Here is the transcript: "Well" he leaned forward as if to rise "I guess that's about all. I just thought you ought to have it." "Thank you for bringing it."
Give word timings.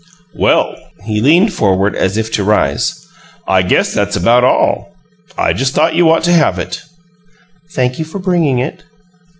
"Well" 0.33 0.73
he 1.05 1.21
leaned 1.21 1.53
forward 1.53 1.95
as 1.95 2.17
if 2.17 2.31
to 2.31 2.43
rise 2.43 3.07
"I 3.47 3.61
guess 3.61 3.93
that's 3.93 4.15
about 4.15 4.43
all. 4.43 4.95
I 5.37 5.53
just 5.53 5.75
thought 5.75 5.93
you 5.93 6.09
ought 6.09 6.23
to 6.23 6.33
have 6.33 6.57
it." 6.57 6.81
"Thank 7.69 7.99
you 7.99 8.05
for 8.05 8.17
bringing 8.17 8.57
it." 8.57 8.81